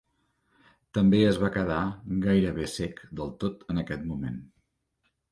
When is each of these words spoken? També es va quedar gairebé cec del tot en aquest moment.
També 0.97 1.17
es 1.31 1.35
va 1.41 1.49
quedar 1.57 1.81
gairebé 2.23 2.65
cec 2.75 3.03
del 3.19 3.29
tot 3.43 3.61
en 3.75 3.83
aquest 3.83 4.07
moment. 4.13 4.41